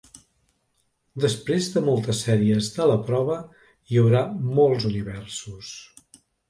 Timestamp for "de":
1.75-1.83, 2.79-2.89